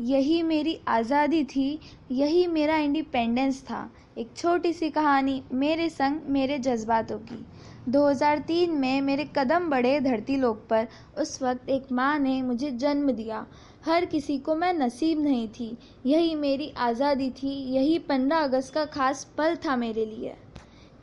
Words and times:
यही 0.00 0.42
मेरी 0.42 0.78
आज़ादी 0.88 1.44
थी, 1.44 1.80
यही 2.10 2.46
मेरा 2.46 2.76
इंडिपेंडेंस 2.76 3.62
था। 3.62 3.90
एक 4.18 4.28
छोटी 4.36 4.72
सी 4.72 4.90
कहानी 4.90 5.42
मेरे 5.52 5.88
संग 5.88 6.20
मेरे 6.28 6.58
जज्बातों 6.58 7.18
की। 7.18 7.44
2003 7.88 8.70
में 8.70 9.00
मेरे 9.00 9.28
कदम 9.36 9.68
बढ़े 9.70 9.98
धरती 10.00 10.36
लोक 10.36 10.66
पर। 10.70 10.86
उस 11.18 11.42
वक्त 11.42 11.68
एक 11.68 11.92
माँ 11.92 12.18
ने 12.18 12.40
मुझे 12.42 12.70
जन्म 12.70 13.10
दिया। 13.10 13.46
हर 13.86 14.04
किसी 14.04 14.38
को 14.38 14.54
मैं 14.54 14.72
नसीब 14.74 15.20
नहीं 15.20 15.48
थी। 15.48 15.76
यही 16.06 16.34
मेरी 16.34 16.72
आज़ादी 16.78 17.30
थी, 17.30 17.54
यही 17.74 17.98
पंद्रह 17.98 18.38
अगस्त 18.38 18.74
का 18.74 18.84
खास 18.84 19.24
पल 19.38 19.56
था 19.56 19.76
मेरे 19.76 20.04
लिए। 20.06 20.34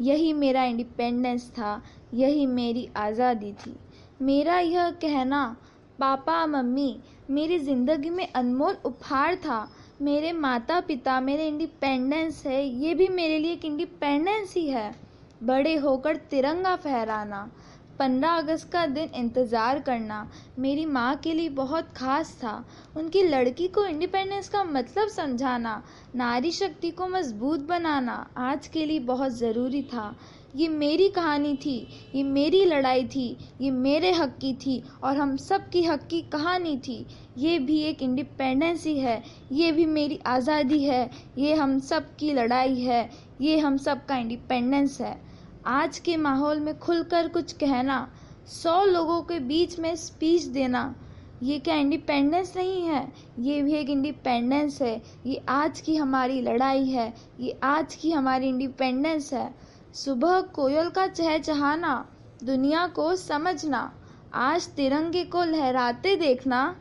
यही 0.01 0.33
मेरा 0.33 0.63
इंडिपेंडेंस 0.63 1.49
था, 1.49 1.81
यही 2.13 2.45
मेरी 2.45 2.89
आज़ादी 2.95 3.53
थी। 3.53 3.75
मेरा 4.21 4.59
यह 4.59 4.89
कहना 4.91 5.55
पापा, 5.99 6.45
मम्मी, 6.45 6.97
मेरी 7.29 7.59
ज़िंदगी 7.59 8.09
में 8.09 8.27
अनमोल 8.31 8.77
उपहार 8.85 9.35
था। 9.35 9.67
मेरे 10.01 10.31
माता 10.31 10.79
पिता 10.79 11.19
मेरे 11.19 11.47
इंडिपेंडेंस 11.47 12.45
है, 12.45 12.63
ये 12.65 12.93
भी 12.93 13.07
मेरे 13.07 13.37
लिए 13.39 13.53
एक 13.53 13.65
इंडिपेंडेंस 13.65 14.53
ही 14.55 14.67
है। 14.69 14.93
बड़े 15.43 15.75
होकर 15.75 16.15
तिरंगा 16.29 16.75
फहराना। 16.75 17.47
पंद्रह 17.99 18.29
अगस्त 18.29 18.71
का 18.71 18.85
दिन 18.87 19.09
इंतज़ार 19.15 19.79
करना 19.79 20.27
मेरी 20.59 20.85
माँ 20.85 21.15
के 21.15 21.33
लिए 21.33 21.49
बहुत 21.51 21.93
ख़ास 21.97 22.33
था। 22.35 22.63
उनकी 22.97 23.21
लड़की 23.23 23.67
को 23.67 23.85
इंडिपेंडेंस 23.85 24.49
का 24.49 24.63
मतलब 24.63 25.07
समझाना, 25.09 25.81
नारी 26.15 26.51
शक्ति 26.51 26.91
को 26.91 27.07
मज़बूत 27.07 27.59
बनाना 27.59 28.25
आज 28.37 28.67
के 28.67 28.85
लिए 28.85 28.99
बहुत 29.01 29.31
ज़रूरी 29.31 29.81
था। 29.83 30.15
ये 30.55 30.67
मेरी 30.67 31.07
कहानी 31.09 31.55
थी, 31.55 31.75
ये 32.15 32.21
मेरी 32.23 32.63
लड़ाई 32.65 33.03
थी, 33.05 33.37
ये 33.61 33.71
मेरे 33.71 34.11
हक 34.11 34.37
की 34.41 34.53
थी 34.55 34.81
और 35.03 35.17
हम 35.17 35.35
सब 35.37 35.69
की 35.69 35.83
हक 35.83 36.05
की 36.07 36.21
कहानी 36.31 36.77
थी। 36.77 37.05
ये 37.37 37.57
भी 37.59 37.81
एक 37.81 38.03
इंडिपेंडेंस 38.03 38.85
ही 38.85 38.97
है, 38.99 39.21
ये 39.51 39.71
भी 39.71 39.85
मेरी 39.85 40.19
आज़ादी 40.25 40.83
है, 40.83 41.09
ये 41.37 41.53
हम 41.53 41.79
सब 41.81 42.15
की 42.15 42.33
लड़ाई 42.33 42.79
है, 42.79 43.09
ये 43.41 43.57
हम 43.59 43.77
सब 43.77 44.05
का 44.05 44.17
इंडिपेंडेंस 44.17 44.99
है। 45.01 45.24
आज 45.67 45.99
के 45.99 46.17
माहौल 46.17 46.59
में 46.59 46.79
खुलकर 46.79 47.27
कुछ 47.27 47.53
कहना, 47.53 48.11
सौ 48.47 48.83
लोगों 48.85 49.21
के 49.21 49.39
बीच 49.39 49.79
में 49.79 49.95
स्पीच 49.95 50.43
देना, 50.43 50.95
ये 51.43 51.59
क्या 51.59 51.75
इंडिपेंडेंस 51.75 52.53
नहीं 52.57 52.83
है? 52.83 53.13
ये 53.39 53.61
भी 53.61 53.73
एक 53.73 53.89
इंडिपेंडेंस 53.89 54.81
है। 54.81 55.01
ये 55.25 55.41
आज 55.49 55.81
की 55.81 55.95
हमारी 55.95 56.41
लड़ाई 56.41 56.85
है। 56.85 57.13
ये 57.39 57.59
आज 57.63 57.95
की 57.95 58.11
हमारी 58.11 58.47
इंडिपेंडेंस 58.47 59.33
है। 59.33 59.55
सुबह 59.93 60.41
कोयल 60.41 60.89
का 60.89 61.07
चहचहाना, 61.07 62.09
दुनिया 62.43 62.87
को 62.87 63.15
समझना, 63.15 63.91
आज 64.33 64.67
तिरंगे 64.67 65.23
को 65.23 65.43
लहराते 65.43 66.15
देखना, 66.15 66.75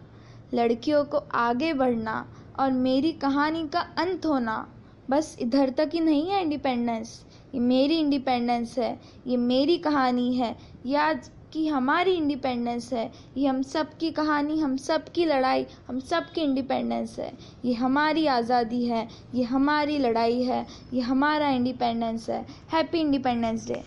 लड़कियों 0.55 1.05
को 1.05 1.19
आगे 1.19 1.73
बढ़ना 1.73 2.27
और 2.59 2.73
मेरी 2.73 3.13
कहानी 3.13 3.69
का 3.69 3.81
अंत 3.81 4.27
होना। 4.27 4.69
बस 5.11 5.37
इधर 5.41 5.71
तक 5.71 5.91
ही 5.95 6.01
नहीं 6.01 6.31
है 6.31 6.43
इंडिपेंडेंस 6.43 7.25
ये 7.55 7.61
मेरी 7.61 7.99
इंडिपेंडेंस 7.99 8.79
है, 8.79 8.99
ये 9.27 9.37
मेरी 9.37 9.79
कहानी 9.79 10.35
है, 10.35 10.55
ये 10.87 10.97
आज 10.97 11.31
की 11.53 11.67
हमारी 11.67 12.13
इंडिपेंडेंस 12.13 12.93
है, 12.93 13.11
ये 13.37 13.47
हम 13.47 13.63
सब 13.63 13.97
की 13.99 14.11
कहानी, 14.11 14.59
हम 14.61 14.77
सब 14.77 15.09
की 15.09 15.25
लड़ाई, 15.25 15.67
हम 15.89 16.01
सब 16.01 16.31
की 16.33 16.41
इंडिपेंडेंस 16.41 17.19
है। 17.19 17.33
ये 17.65 17.75
हमारी 17.75 18.27
आज़ादी 18.27 18.85
है, 18.87 19.07
ये 19.35 19.45
हमारी 19.45 19.99
लड़ाई 19.99 20.43
है, 20.43 20.67
ये 20.93 21.01
हमारा 21.01 21.51
इंडिपेंडेंस 21.51 22.29
है। 22.31 22.45
Happy 22.73 22.99
independence 22.99 23.67
day 23.69 23.83